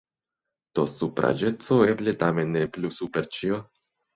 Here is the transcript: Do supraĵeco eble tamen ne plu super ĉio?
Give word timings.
Do 0.77 0.85
supraĵeco 0.93 1.79
eble 1.91 2.15
tamen 2.25 2.53
ne 2.59 2.67
plu 2.79 2.95
super 2.99 3.33
ĉio? 3.39 3.63